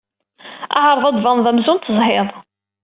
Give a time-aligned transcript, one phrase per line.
[0.83, 2.27] Ɛreḍ ad d-tbaned amzun tezhid.